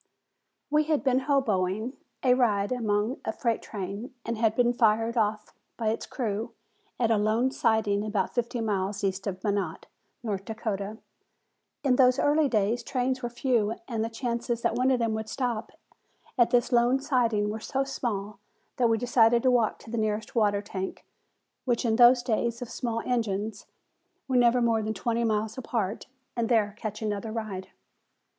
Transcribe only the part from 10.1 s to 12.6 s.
North Dakota. In those early